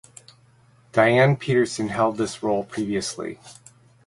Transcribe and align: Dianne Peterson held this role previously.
Dianne 0.93 1.37
Peterson 1.39 1.89
held 1.89 2.17
this 2.17 2.41
role 2.41 2.63
previously. 2.63 3.37